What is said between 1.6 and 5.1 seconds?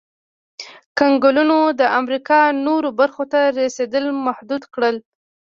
د امریکا نورو برخو ته رسېدل محدود کړل.